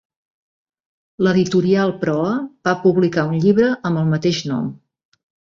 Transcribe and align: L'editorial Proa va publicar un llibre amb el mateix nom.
L'editorial 1.27 1.93
Proa 2.05 2.31
va 2.69 2.75
publicar 2.87 3.29
un 3.35 3.39
llibre 3.45 3.71
amb 3.91 4.03
el 4.03 4.11
mateix 4.15 4.45
nom. 4.55 4.77